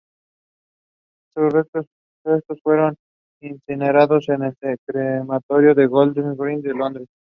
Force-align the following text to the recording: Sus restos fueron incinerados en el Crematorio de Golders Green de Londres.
Sus 1.35 1.53
restos 1.53 1.85
fueron 2.63 2.95
incinerados 3.39 4.27
en 4.29 4.41
el 4.45 4.55
Crematorio 4.83 5.75
de 5.75 5.85
Golders 5.85 6.35
Green 6.37 6.63
de 6.63 6.73
Londres. 6.73 7.07